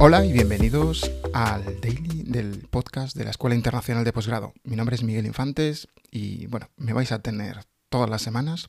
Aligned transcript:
Hola 0.00 0.24
y 0.24 0.32
bienvenidos 0.32 1.10
al 1.32 1.80
daily 1.80 2.22
del 2.22 2.68
podcast 2.70 3.16
de 3.16 3.24
la 3.24 3.30
Escuela 3.30 3.56
Internacional 3.56 4.04
de 4.04 4.12
Posgrado. 4.12 4.54
Mi 4.62 4.76
nombre 4.76 4.94
es 4.94 5.02
Miguel 5.02 5.26
Infantes 5.26 5.88
y 6.08 6.46
bueno, 6.46 6.70
me 6.76 6.92
vais 6.92 7.10
a 7.10 7.18
tener 7.18 7.64
todas 7.88 8.08
las 8.08 8.22
semanas 8.22 8.68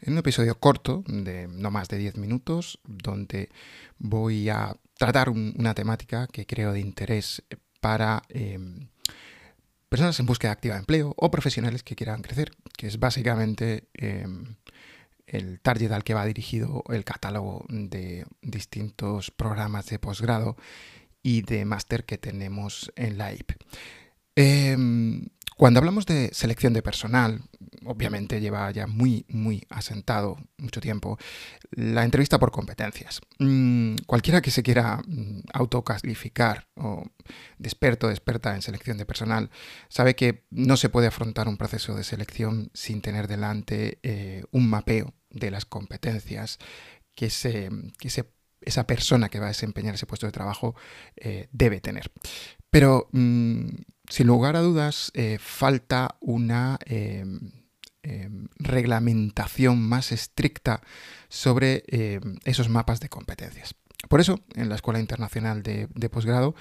en 0.00 0.12
un 0.12 0.20
episodio 0.20 0.60
corto 0.60 1.02
de 1.08 1.48
no 1.48 1.72
más 1.72 1.88
de 1.88 1.98
10 1.98 2.18
minutos 2.18 2.78
donde 2.84 3.50
voy 3.98 4.50
a 4.50 4.76
tratar 4.96 5.30
una 5.30 5.74
temática 5.74 6.28
que 6.28 6.46
creo 6.46 6.72
de 6.72 6.78
interés 6.78 7.42
para 7.80 8.22
em, 8.28 8.86
personas 9.88 10.20
en 10.20 10.26
búsqueda 10.26 10.52
activa 10.52 10.74
de 10.74 10.80
empleo 10.80 11.12
o 11.16 11.28
profesionales 11.28 11.82
que 11.82 11.96
quieran 11.96 12.22
crecer, 12.22 12.52
que 12.76 12.86
es 12.86 13.00
básicamente 13.00 13.88
em, 13.94 14.54
el 15.28 15.60
target 15.60 15.92
al 15.92 16.04
que 16.04 16.14
va 16.14 16.24
dirigido 16.26 16.84
el 16.88 17.04
catálogo 17.04 17.64
de 17.68 18.26
distintos 18.42 19.30
programas 19.30 19.86
de 19.86 19.98
posgrado 19.98 20.56
y 21.22 21.42
de 21.42 21.64
máster 21.64 22.04
que 22.04 22.18
tenemos 22.18 22.92
en 22.96 23.18
la 23.18 23.32
IP. 23.32 23.52
Em, 24.34 25.28
cuando 25.56 25.80
hablamos 25.80 26.06
de 26.06 26.30
selección 26.32 26.72
de 26.72 26.82
personal, 26.82 27.42
obviamente 27.84 28.40
lleva 28.40 28.70
ya 28.70 28.86
muy, 28.86 29.26
muy 29.28 29.66
asentado 29.70 30.36
mucho 30.56 30.80
tiempo 30.80 31.18
la 31.72 32.04
entrevista 32.04 32.38
por 32.38 32.52
competencias. 32.52 33.20
Mm, 33.40 33.96
cualquiera 34.06 34.40
que 34.40 34.52
se 34.52 34.62
quiera 34.62 35.02
mm, 35.04 35.40
autocalificar 35.52 36.68
o 36.76 37.04
de 37.58 37.68
experto 37.68 38.08
experta 38.10 38.54
en 38.54 38.62
selección 38.62 38.98
de 38.98 39.06
personal 39.06 39.50
sabe 39.88 40.14
que 40.14 40.44
no 40.50 40.76
se 40.76 40.90
puede 40.90 41.08
afrontar 41.08 41.48
un 41.48 41.56
proceso 41.56 41.96
de 41.96 42.04
selección 42.04 42.70
sin 42.72 43.02
tener 43.02 43.26
delante 43.26 43.98
eh, 44.04 44.44
un 44.52 44.70
mapeo 44.70 45.12
de 45.30 45.50
las 45.50 45.64
competencias 45.64 46.58
que, 47.14 47.30
se, 47.30 47.70
esa 48.60 48.86
persona 48.86 49.28
que 49.28 49.40
va 49.40 49.46
a 49.46 49.48
desempeñar 49.48 49.94
ese 49.94 50.06
puesto 50.06 50.26
de 50.26 50.32
trabajo 50.32 50.74
eh, 51.16 51.48
debe 51.52 51.80
tener. 51.80 52.10
Pero 52.70 53.08
mm, 53.12 53.68
sin 54.08 54.26
lugar 54.26 54.56
a 54.56 54.60
dudas 54.60 55.10
eh, 55.14 55.38
falta 55.40 56.16
una 56.20 56.78
em, 56.86 57.52
em, 58.02 58.48
reglamentación 58.58 59.80
más 59.80 60.12
estricta 60.12 60.82
sobre 61.28 61.84
em, 61.88 62.38
esos 62.44 62.68
mapas 62.68 63.00
de 63.00 63.08
competencias. 63.08 63.74
Por 64.06 64.20
eso, 64.20 64.38
en 64.54 64.68
la 64.68 64.76
Escuela 64.76 65.00
Internacional 65.00 65.64
de, 65.64 66.08
Posgrado, 66.08 66.54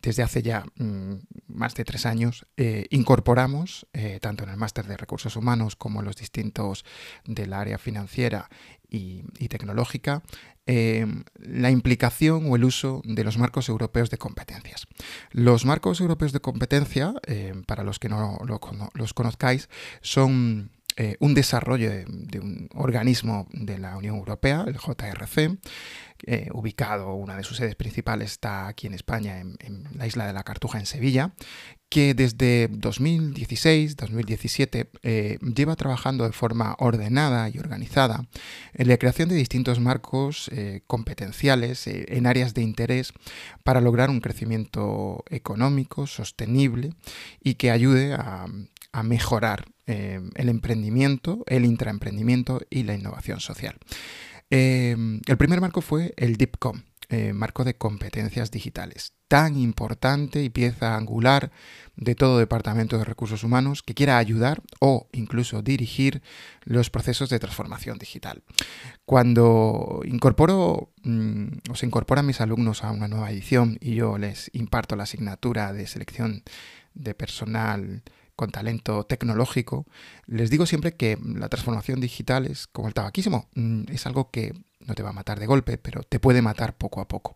desde 0.00 0.22
hace 0.22 0.42
ya 0.42 0.64
mm, 0.76 1.16
más 1.48 1.74
de 1.74 1.84
tres 1.84 2.06
años, 2.06 2.46
eh, 2.56 2.86
incorporamos, 2.90 3.86
eh, 3.92 4.18
tanto 4.22 4.44
en 4.44 4.50
el 4.50 4.56
máster 4.56 4.86
de 4.86 4.96
recursos 4.96 5.36
humanos 5.36 5.76
como 5.76 6.00
en 6.00 6.06
los 6.06 6.16
distintos 6.16 6.86
del 7.26 7.52
área 7.52 7.76
financiera 7.76 8.48
y, 8.88 9.22
tecnológica, 9.48 10.22
em, 10.64 11.24
la 11.34 11.70
implicación 11.70 12.50
o 12.50 12.56
el 12.56 12.64
uso 12.64 13.02
de 13.04 13.22
los 13.22 13.36
marcos 13.36 13.68
europeos 13.68 14.08
de 14.08 14.16
competencias. 14.16 14.86
Los 15.30 15.66
marcos 15.66 16.00
europeos 16.00 16.32
de 16.32 16.40
competencia, 16.40 17.12
para 17.66 17.84
los 17.84 17.98
que 17.98 18.08
no 18.08 18.38
los 18.94 19.12
conozcáis, 19.12 19.68
son 20.00 20.70
eh, 21.00 21.16
un 21.20 21.32
desarrollo 21.32 21.90
de, 21.90 22.06
un 22.40 22.68
organismo 22.74 23.46
de 23.52 23.78
la 23.78 23.96
Unión 23.96 24.16
Europea, 24.16 24.64
el 24.66 24.74
JRC, 24.74 25.56
eh, 26.26 26.48
ubicado, 26.52 27.14
una 27.14 27.36
de 27.36 27.44
sus 27.44 27.58
sedes 27.58 27.76
principales 27.76 28.32
está 28.32 28.66
aquí 28.66 28.88
en 28.88 28.94
España, 28.94 29.38
en, 29.38 29.56
la 29.94 30.08
isla 30.08 30.26
de 30.26 30.32
la 30.32 30.42
Cartuja, 30.42 30.80
en 30.80 30.86
Sevilla, 30.86 31.34
que 31.88 32.14
desde 32.14 32.68
2016-2017 32.72 34.88
eh, 35.04 35.38
lleva 35.54 35.76
trabajando 35.76 36.24
de 36.24 36.32
forma 36.32 36.74
ordenada 36.80 37.48
y 37.48 37.60
organizada 37.60 38.26
en 38.74 38.88
la 38.88 38.96
creación 38.96 39.28
de 39.28 39.36
distintos 39.36 39.78
marcos 39.78 40.50
competenciales 40.88 41.86
en 41.86 42.26
áreas 42.26 42.54
de 42.54 42.62
interés 42.62 43.12
para 43.62 43.80
lograr 43.80 44.10
un 44.10 44.20
crecimiento 44.20 45.22
económico 45.30 46.08
sostenible 46.08 46.94
y 47.40 47.54
que 47.54 47.70
ayude 47.70 48.14
a, 48.14 48.46
a 48.90 49.02
mejorar 49.04 49.66
eh, 49.90 50.20
el 50.34 50.50
emprendimiento, 50.50 51.44
el 51.46 51.64
intraemprendimiento 51.64 52.60
y 52.68 52.82
la 52.82 52.94
innovación 52.94 53.40
social. 53.40 53.78
Eh, 54.50 54.94
el 55.26 55.36
primer 55.38 55.62
marco 55.62 55.80
fue 55.80 56.12
el 56.18 56.36
DIPCOM, 56.36 56.82
eh, 57.08 57.32
marco 57.32 57.64
de 57.64 57.72
competencias 57.72 58.50
digitales, 58.50 59.14
tan 59.28 59.56
importante 59.56 60.42
y 60.42 60.50
pieza 60.50 60.94
angular 60.94 61.50
de 61.96 62.14
todo 62.14 62.38
departamento 62.38 62.98
de 62.98 63.04
recursos 63.04 63.44
humanos 63.44 63.82
que 63.82 63.94
quiera 63.94 64.18
ayudar 64.18 64.62
o 64.78 65.08
incluso 65.12 65.62
dirigir 65.62 66.20
los 66.64 66.90
procesos 66.90 67.30
de 67.30 67.38
transformación 67.38 67.96
digital. 67.96 68.42
Cuando 69.06 70.02
incorporo 70.04 70.92
mm, 71.02 71.46
o 71.70 71.74
se 71.74 71.86
incorporan 71.86 72.26
mis 72.26 72.42
alumnos 72.42 72.84
a 72.84 72.90
una 72.90 73.08
nueva 73.08 73.30
edición 73.30 73.78
y 73.80 73.94
yo 73.94 74.18
les 74.18 74.50
imparto 74.52 74.94
la 74.94 75.04
asignatura 75.04 75.72
de 75.72 75.86
selección 75.86 76.42
de 76.92 77.14
personal 77.14 78.02
con 78.38 78.52
talento 78.52 79.02
tecnológico, 79.02 79.84
les 80.26 80.48
digo 80.48 80.64
siempre 80.64 80.94
que 80.94 81.18
la 81.20 81.48
transformación 81.48 82.00
digital 82.00 82.46
es 82.46 82.68
como 82.68 82.86
el 82.86 82.94
tabaquismo, 82.94 83.48
mm, 83.56 83.90
es 83.90 84.06
algo 84.06 84.30
que 84.30 84.52
no 84.86 84.94
te 84.94 85.02
va 85.02 85.10
a 85.10 85.12
matar 85.12 85.40
de 85.40 85.46
golpe, 85.46 85.76
pero 85.76 86.04
te 86.04 86.20
puede 86.20 86.40
matar 86.40 86.76
poco 86.76 87.00
a 87.00 87.08
poco. 87.08 87.34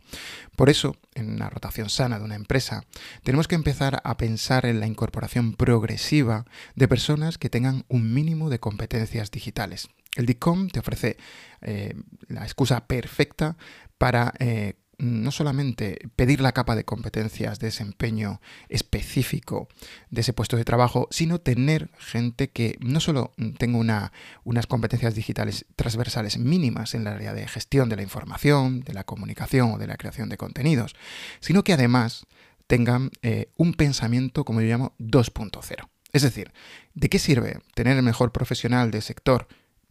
Por 0.54 0.70
eso, 0.70 0.96
en 1.14 1.28
una 1.28 1.50
rotación 1.50 1.90
sana 1.90 2.20
de 2.20 2.24
una 2.24 2.36
empresa, 2.36 2.84
tenemos 3.24 3.48
que 3.48 3.56
empezar 3.56 4.00
a 4.04 4.16
pensar 4.16 4.64
en 4.64 4.78
la 4.78 4.86
incorporación 4.86 5.54
progresiva 5.54 6.44
de 6.76 6.86
personas 6.86 7.36
que 7.36 7.50
tengan 7.50 7.84
un 7.88 8.14
mínimo 8.14 8.48
de 8.48 8.60
competencias 8.60 9.32
digitales. 9.32 9.88
El 10.14 10.26
DICOM 10.26 10.68
te 10.68 10.78
ofrece 10.78 11.16
eh, 11.62 11.96
la 12.28 12.44
excusa 12.44 12.86
perfecta 12.86 13.56
para 13.98 14.34
eh, 14.38 14.74
no 15.02 15.32
solamente 15.32 15.98
pedir 16.14 16.40
la 16.40 16.52
capa 16.52 16.76
de 16.76 16.84
competencias 16.84 17.58
de 17.58 17.66
desempeño 17.66 18.40
específico 18.68 19.68
de 20.10 20.20
ese 20.20 20.32
puesto 20.32 20.56
de 20.56 20.64
trabajo, 20.64 21.08
sino 21.10 21.40
tener 21.40 21.90
gente 21.98 22.48
que 22.48 22.78
no 22.80 23.00
solo 23.00 23.32
tenga 23.58 23.78
una, 23.78 24.12
unas 24.44 24.68
competencias 24.68 25.16
digitales 25.16 25.66
transversales 25.74 26.38
mínimas 26.38 26.94
en 26.94 27.00
el 27.00 27.08
área 27.08 27.34
de 27.34 27.48
gestión 27.48 27.88
de 27.88 27.96
la 27.96 28.02
información, 28.02 28.82
de 28.82 28.94
la 28.94 29.02
comunicación 29.02 29.72
o 29.72 29.78
de 29.78 29.88
la 29.88 29.96
creación 29.96 30.28
de 30.28 30.36
contenidos, 30.36 30.94
sino 31.40 31.64
que 31.64 31.72
además 31.72 32.26
tengan 32.68 33.10
eh, 33.22 33.50
un 33.56 33.74
pensamiento, 33.74 34.44
como 34.44 34.60
yo 34.60 34.68
llamo, 34.68 34.94
2.0. 35.00 35.88
Es 36.12 36.22
decir, 36.22 36.52
¿de 36.94 37.08
qué 37.08 37.18
sirve 37.18 37.58
tener 37.74 37.96
el 37.96 38.04
mejor 38.04 38.30
profesional 38.30 38.92
de 38.92 39.00
sector 39.00 39.48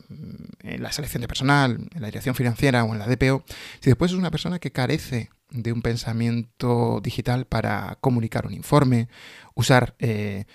en 0.09 0.84
la 0.84 0.91
selección 0.91 1.22
de 1.22 1.28
personal, 1.28 1.88
en 1.94 2.01
la 2.01 2.07
dirección 2.07 2.35
financiera 2.35 2.84
o 2.84 2.94
en 2.94 3.00
la 3.00 3.07
DPO, 3.07 3.44
si 3.79 3.89
después 3.89 4.12
es 4.12 4.17
una 4.17 4.31
persona 4.31 4.59
que 4.59 4.72
carece 4.72 5.29
de 5.50 5.73
un 5.73 5.81
pensamiento 5.81 7.01
digital 7.03 7.45
para 7.45 7.97
comunicar 8.01 8.45
un 8.45 8.53
informe, 8.53 9.09
usar 9.53 9.95
eh, 10.00 10.45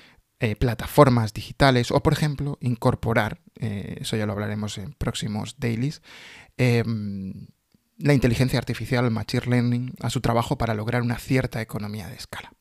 eh, 0.40 0.56
plataformas 0.56 1.32
digitales 1.32 1.90
o, 1.90 2.02
por 2.02 2.12
ejemplo, 2.12 2.58
incorporar, 2.60 3.40
eh, 3.58 3.98
eso 4.00 4.16
ya 4.16 4.26
lo 4.26 4.32
hablaremos 4.32 4.78
en 4.78 4.92
próximos 4.92 5.56
dailies, 5.58 6.02
em, 6.56 7.48
la 7.98 8.12
inteligencia 8.12 8.58
artificial, 8.58 9.04
el 9.04 9.10
machine 9.10 9.46
learning, 9.46 9.94
a 10.00 10.10
su 10.10 10.20
trabajo 10.20 10.58
para 10.58 10.74
lograr 10.74 11.02
una 11.02 11.18
cierta 11.18 11.62
economía 11.62 12.08
de 12.08 12.16
escala. 12.16 12.52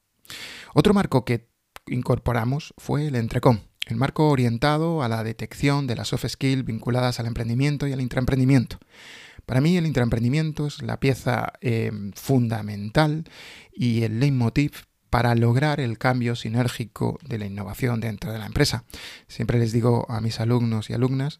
Otro 0.73 0.93
marco 0.93 1.25
que 1.25 1.49
incorporamos 1.87 2.73
fue 2.77 3.07
el 3.07 3.15
Entrecom, 3.15 3.59
el 3.85 3.95
marco 3.95 4.29
orientado 4.29 5.03
a 5.03 5.09
la 5.09 5.23
detección 5.23 5.87
de 5.87 5.95
las 5.95 6.09
soft 6.09 6.27
skills 6.27 6.65
vinculadas 6.65 7.19
al 7.19 7.27
emprendimiento 7.27 7.87
y 7.87 7.93
al 7.93 8.01
intraemprendimiento. 8.01 8.79
Para 9.45 9.61
mí 9.61 9.77
el 9.77 9.85
intraemprendimiento 9.85 10.67
es 10.67 10.81
la 10.81 10.99
pieza 10.99 11.53
eh, 11.61 11.91
fundamental 12.15 13.25
y 13.71 14.03
el 14.03 14.19
leitmotiv 14.19 14.85
para 15.09 15.35
lograr 15.35 15.79
el 15.79 15.97
cambio 15.97 16.35
sinérgico 16.35 17.19
de 17.23 17.37
la 17.37 17.45
innovación 17.45 18.01
dentro 18.01 18.31
de 18.31 18.39
la 18.39 18.47
empresa. 18.47 18.85
Siempre 19.27 19.59
les 19.59 19.71
digo 19.71 20.05
a 20.09 20.19
mis 20.19 20.39
alumnos 20.39 20.89
y 20.89 20.93
alumnas 20.93 21.39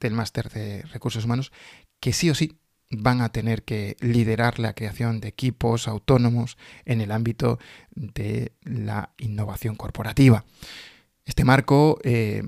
del 0.00 0.12
máster 0.12 0.50
de 0.50 0.82
recursos 0.82 1.24
humanos 1.24 1.52
que 2.00 2.12
sí 2.12 2.30
o 2.30 2.34
sí 2.34 2.58
van 2.90 3.20
a 3.20 3.30
tener 3.30 3.62
que 3.62 3.96
liderar 4.00 4.58
la 4.58 4.74
creación 4.74 5.20
de 5.20 5.28
equipos 5.28 5.86
autónomos 5.86 6.58
en 6.84 7.00
el 7.00 7.12
ámbito 7.12 7.60
de 7.92 8.52
la 8.62 9.12
innovación 9.18 9.76
corporativa. 9.76 10.44
Este 11.24 11.44
marco, 11.44 11.98
eh, 12.02 12.42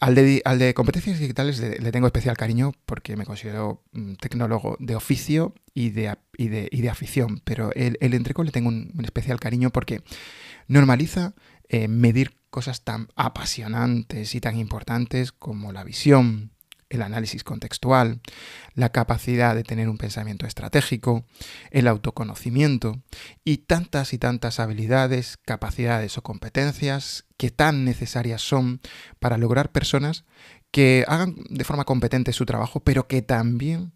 al, 0.00 0.14
de, 0.14 0.74
competencias 0.74 1.18
digitales 1.18 1.58
le, 1.58 1.92
tengo 1.92 2.06
especial 2.06 2.36
cariño 2.36 2.72
porque 2.86 3.16
me 3.16 3.24
considero 3.24 3.82
un 3.92 4.16
tecnólogo 4.16 4.76
de 4.78 4.96
oficio 4.96 5.54
y 5.74 5.90
de, 5.90 6.16
de, 6.36 6.90
afición, 6.90 7.40
pero 7.44 7.72
el, 7.74 7.96
el 8.00 8.14
entreco 8.14 8.44
le 8.44 8.50
tengo 8.52 8.68
un, 8.68 8.92
especial 9.02 9.40
cariño 9.40 9.70
porque 9.70 10.02
normaliza 10.68 11.34
eh, 11.68 11.88
medir 11.88 12.32
cosas 12.50 12.82
tan 12.82 13.08
apasionantes 13.14 14.34
y 14.34 14.40
tan 14.40 14.58
importantes 14.58 15.32
como 15.32 15.72
la 15.72 15.84
visión, 15.84 16.50
el 16.90 17.02
análisis 17.02 17.44
contextual, 17.44 18.20
la 18.74 18.90
capacidad 18.90 19.54
de 19.54 19.64
tener 19.64 19.88
un 19.88 19.96
pensamiento 19.96 20.46
estratégico, 20.46 21.24
el 21.70 21.88
autoconocimiento 21.88 23.00
y 23.44 23.58
tantas 23.58 24.12
y 24.12 24.18
tantas 24.18 24.60
habilidades, 24.60 25.38
capacidades 25.38 26.18
o 26.18 26.22
competencias 26.22 27.24
que 27.38 27.50
tan 27.50 27.84
necesarias 27.84 28.42
son 28.42 28.80
para 29.18 29.38
lograr 29.38 29.72
personas 29.72 30.24
que 30.70 31.04
hagan 31.08 31.36
de 31.48 31.64
forma 31.64 31.84
competente 31.84 32.32
su 32.32 32.44
trabajo, 32.44 32.80
pero 32.80 33.08
que 33.08 33.22
también 33.22 33.92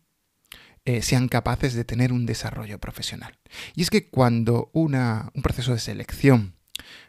eh, 0.85 1.03
sean 1.03 1.29
capaces 1.29 1.75
de 1.75 1.85
tener 1.85 2.13
un 2.13 2.27
desarrollo 2.27 2.79
profesional. 2.79 3.39
Y 3.75 3.83
es 3.83 3.91
que 3.91 4.09
cuando 4.09 4.71
un 4.73 5.43
proceso 5.43 5.73
de 5.73 5.79
selección 5.79 6.57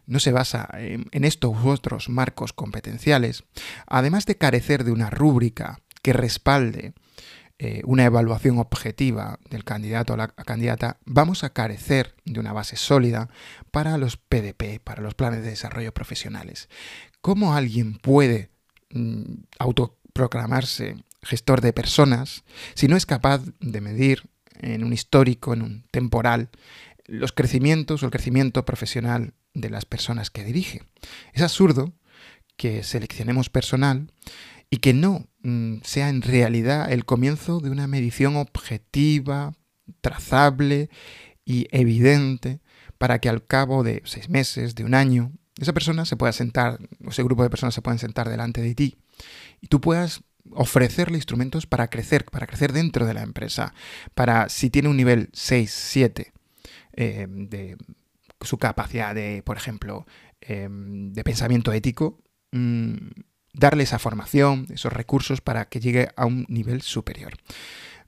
no 0.05 0.19
se 0.19 0.31
basa 0.31 0.67
en, 0.73 1.23
estos 1.23 1.55
u 1.63 1.69
otros 1.69 2.09
marcos 2.09 2.53
competenciales, 2.53 3.43
además 3.87 4.25
de 4.25 4.37
carecer 4.37 4.83
de 4.83 4.91
una 4.91 5.09
rúbrica 5.09 5.79
que 6.01 6.13
respalde 6.13 6.93
eh, 7.57 7.81
una 7.85 8.03
evaluación 8.03 8.59
objetiva 8.59 9.39
del 9.49 9.63
candidato 9.63 10.13
o 10.13 10.17
la 10.17 10.27
candidata, 10.27 10.97
vamos 11.05 11.43
a 11.43 11.51
carecer 11.51 12.15
de 12.25 12.39
una 12.39 12.51
base 12.51 12.75
sólida 12.75 13.29
para 13.71 13.97
los 13.97 14.17
PDP, 14.17 14.81
para 14.83 15.01
los 15.01 15.15
planes 15.15 15.41
de 15.41 15.51
desarrollo 15.51 15.93
profesionales. 15.93 16.67
¿Cómo 17.21 17.55
alguien 17.55 17.95
puede 17.95 18.49
mm, 18.91 19.43
autoproclamarse 19.57 20.97
gestor 21.23 21.61
de 21.61 21.73
personas 21.73 22.43
si 22.75 22.87
no 22.87 22.97
es 22.97 23.05
capaz 23.05 23.41
de 23.59 23.81
medir 23.81 24.29
en 24.59 24.83
un 24.83 24.93
histórico, 24.93 25.53
en 25.53 25.61
un 25.61 25.83
temporal, 25.91 26.49
los 27.07 27.31
crecimientos 27.31 28.01
o 28.01 28.05
el 28.05 28.11
crecimiento 28.11 28.65
profesional 28.65 29.33
de 29.53 29.69
las 29.69 29.85
personas 29.85 30.29
que 30.29 30.43
dirige. 30.43 30.83
Es 31.33 31.41
absurdo 31.41 31.93
que 32.57 32.83
seleccionemos 32.83 33.49
personal 33.49 34.11
y 34.69 34.77
que 34.77 34.93
no 34.93 35.27
mm, 35.43 35.77
sea 35.83 36.09
en 36.09 36.21
realidad 36.21 36.91
el 36.91 37.05
comienzo 37.05 37.59
de 37.59 37.69
una 37.69 37.87
medición 37.87 38.35
objetiva, 38.35 39.53
trazable 40.01 40.89
y 41.45 41.67
evidente 41.71 42.59
para 42.97 43.19
que 43.19 43.29
al 43.29 43.45
cabo 43.45 43.83
de 43.83 44.01
seis 44.05 44.29
meses, 44.29 44.73
de 44.73 44.83
un 44.83 44.93
año, 44.93 45.31
esa 45.59 45.73
persona 45.73 46.05
se 46.05 46.17
pueda 46.17 46.33
sentar, 46.33 46.79
o 47.05 47.09
ese 47.09 47.23
grupo 47.23 47.43
de 47.43 47.49
personas 47.49 47.75
se 47.75 47.81
puedan 47.81 47.99
sentar 47.99 48.29
delante 48.29 48.61
de 48.61 48.73
ti 48.73 48.97
y 49.61 49.67
tú 49.67 49.79
puedas 49.79 50.21
ofrecerle 50.51 51.17
instrumentos 51.17 51.65
para 51.65 51.89
crecer, 51.89 52.25
para 52.25 52.47
crecer 52.47 52.71
dentro 52.71 53.05
de 53.05 53.13
la 53.13 53.23
empresa, 53.23 53.73
para 54.13 54.49
si 54.49 54.69
tiene 54.69 54.89
un 54.89 54.97
nivel 54.97 55.29
6, 55.33 55.71
7 55.71 56.34
eh, 56.95 57.27
de 57.29 57.77
su 58.41 58.57
capacidad 58.57 59.15
de, 59.15 59.41
por 59.43 59.57
ejemplo, 59.57 60.05
eh, 60.41 60.67
de 60.69 61.23
pensamiento 61.23 61.71
ético, 61.73 62.21
mm, 62.51 62.95
darle 63.53 63.83
esa 63.83 63.99
formación, 63.99 64.67
esos 64.69 64.93
recursos 64.93 65.41
para 65.41 65.65
que 65.65 65.79
llegue 65.79 66.09
a 66.15 66.25
un 66.25 66.45
nivel 66.49 66.81
superior. 66.81 67.33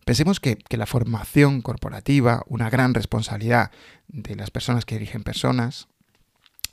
Pensemos 0.05 0.39
que, 0.39 0.57
la 0.69 0.85
formación 0.85 1.61
corporativa, 1.61 2.43
una 2.47 2.69
gran 2.69 2.93
responsabilidad 2.93 3.71
de 4.07 4.35
las 4.35 4.51
personas 4.51 4.85
que 4.85 4.95
dirigen 4.95 5.23
personas, 5.23 5.87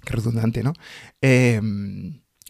que 0.04 0.12
redundante, 0.12 0.62
¿no? 0.62 0.72
Eh, 1.20 1.60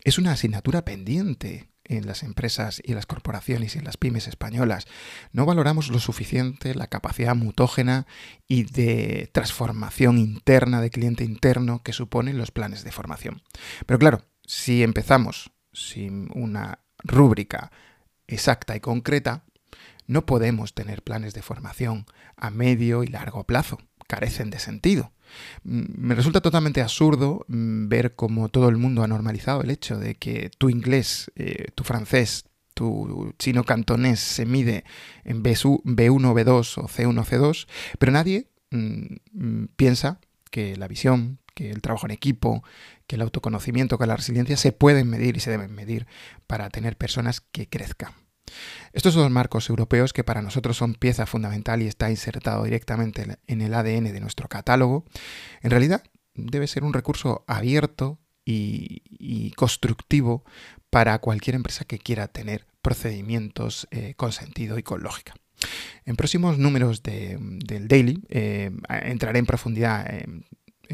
es 0.05 0.19
una 0.19 0.33
asignatura 0.33 0.85
pendiente 0.85 1.71
en 1.85 2.07
las 2.07 2.23
empresas 2.23 2.81
y 2.85 2.95
las 2.95 3.07
corporaciones 3.07 3.75
y 3.75 3.79
en 3.79 3.85
las 3.85 3.97
pymes 3.97 4.27
españolas. 4.27 4.87
No 5.33 5.47
valoramos 5.47 5.89
lo 5.89 5.99
suficiente 5.99 6.75
la 6.75 6.87
capacidad 6.87 7.35
mutógena 7.35 8.07
y 8.49 8.65
de 8.65 9.31
transformación 9.33 10.19
interna 10.19 10.81
de 10.81 10.91
cliente 10.91 11.25
interno 11.25 11.83
que 11.83 11.93
suponen 11.93 12.39
los 12.39 12.51
planes 12.51 12.85
de 12.85 12.93
formación. 12.93 13.43
Pero 13.87 13.99
claro, 13.99 14.25
si 14.45 14.83
empezamos 14.83 15.53
sin 15.73 16.31
una 16.35 16.81
rúbrica 16.99 17.71
exacta 18.27 18.77
y 18.77 18.81
concreta, 18.81 19.45
no 20.07 20.27
podemos 20.27 20.75
tener 20.75 21.03
planes 21.03 21.35
de 21.35 21.43
formación 21.43 22.07
a 22.37 22.51
medio 22.51 23.05
y 23.05 23.09
largo 23.09 23.45
plazo. 23.45 23.79
Carecen 24.07 24.51
de 24.51 24.59
sentido. 24.59 25.13
Me 25.63 26.15
resulta 26.15 26.41
totalmente 26.41 26.83
absurdo 26.83 27.45
ver 27.49 28.15
cómo 28.15 28.49
todo 28.49 28.69
el 28.69 28.77
mundo 28.77 29.03
ha 29.03 29.09
normalizado 29.09 29.63
el 29.63 29.71
hecho 29.71 29.99
de 29.99 30.15
que 30.15 30.51
tu 30.59 30.71
inglés, 30.71 31.31
eh, 31.37 31.69
tu 31.75 31.85
francés, 31.85 32.45
tu 32.75 33.33
chino 33.39 33.65
cantonés 33.65 34.21
se 34.21 34.47
mide 34.47 34.85
en 35.25 35.43
B1, 35.43 35.83
B2 35.85 36.79
o 36.79 36.89
C1, 36.89 37.25
C2, 37.25 37.67
pero 37.99 38.13
nadie 38.13 38.49
piensa 39.77 40.21
que 40.51 40.77
la 40.77 40.89
visión, 40.89 41.39
que 41.55 41.71
el 41.71 41.81
trabajo 41.81 42.07
en 42.07 42.11
equipo, 42.11 42.65
que 43.07 43.17
el 43.17 43.23
autoconocimiento, 43.23 43.99
que 43.99 44.07
la 44.07 44.17
resiliencia 44.17 44.57
se 44.57 44.73
pueden 44.73 45.09
medir 45.09 45.37
y 45.37 45.41
se 45.41 45.51
deben 45.51 45.75
medir 45.75 46.07
para 46.47 46.69
tener 46.71 46.97
personas 46.97 47.41
que 47.41 47.69
crezcan. 47.69 48.13
Estos 48.95 49.17
los 49.17 49.31
marcos 49.31 49.69
europeos 49.69 50.13
que 50.13 50.23
para 50.23 50.41
nosotros 50.41 50.77
son 50.77 50.95
pieza 50.95 51.27
fundamental 51.27 51.83
y 51.83 51.89
está 51.89 52.11
insertado 52.11 52.63
directamente 52.63 53.27
en 53.49 53.61
el 53.61 53.75
ADN 53.75 54.05
de 54.05 54.21
nuestro 54.21 54.49
catálogo. 54.49 55.05
En 55.63 55.73
realidad 55.73 56.05
debe 56.35 56.69
ser 56.69 56.85
un 56.85 56.93
recurso 56.93 57.45
abierto 57.49 58.21
y, 58.45 59.51
constructivo 59.57 60.45
para 60.91 61.19
cualquier 61.19 61.57
empresa 61.57 61.85
que 61.85 61.99
quiera 61.99 62.29
tener 62.29 62.67
procedimientos 62.83 63.89
eh, 63.91 64.15
con 64.17 64.31
sentido 64.31 64.79
y 64.79 64.85
con 64.85 65.03
lógica. 65.03 65.35
En 66.05 66.15
próximos 66.15 66.59
números 66.59 67.03
del 67.03 67.89
Daily 67.89 68.23
eh, 68.29 68.71
entraré 68.89 69.41
en 69.41 69.47
profundidad 69.47 70.07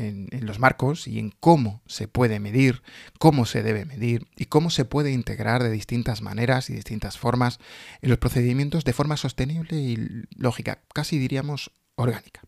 en 0.01 0.47
los 0.47 0.59
marcos 0.59 1.07
y 1.07 1.19
en 1.19 1.31
cómo 1.31 1.83
se 1.87 2.09
puede 2.09 2.41
medir, 2.41 2.83
cómo 3.19 3.45
se 3.45 3.63
debe 3.63 3.85
medir 3.85 4.27
y 4.37 4.47
cómo 4.47 4.71
se 4.71 4.85
puede 4.85 5.13
integrar 5.13 5.63
de 5.63 5.71
distintas 5.71 6.23
maneras 6.23 6.71
y 6.71 6.75
distintas 6.75 7.19
formas 7.19 7.59
en 8.01 8.11
los 8.11 8.19
procedimientos 8.19 8.85
de 8.85 8.93
forma 8.93 9.17
sostenible 9.17 9.77
y 9.77 10.25
lógica, 10.37 10.83
casi 10.95 11.19
diríamos 11.19 11.71
orgánica. 11.97 12.43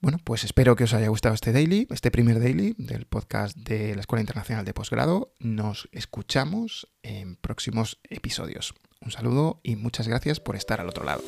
Bueno, 0.00 0.18
pues 0.22 0.44
espero 0.44 0.76
que 0.76 0.84
os 0.84 0.92
haya 0.92 1.08
gustado 1.08 1.34
este 1.34 1.50
daily, 1.50 1.86
este 1.90 2.10
primer 2.10 2.38
daily 2.38 2.74
del 2.76 3.06
podcast 3.06 3.56
de 3.56 3.94
la 3.94 4.02
Escuela 4.02 4.20
Internacional 4.20 4.66
de 4.66 4.74
Posgrado. 4.74 5.32
Nos 5.38 5.88
escuchamos 5.92 6.88
en 7.02 7.36
próximos 7.36 8.00
episodios. 8.10 8.74
Un 9.00 9.12
saludo 9.12 9.60
y 9.62 9.76
muchas 9.76 10.06
gracias 10.06 10.40
por 10.40 10.56
estar 10.56 10.78
al 10.78 10.90
otro 10.90 11.04
lado. 11.04 11.22